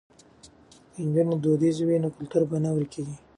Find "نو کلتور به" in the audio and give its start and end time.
2.03-2.57